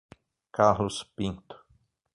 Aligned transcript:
Carlos 0.51 1.05
Pinto 1.15 1.61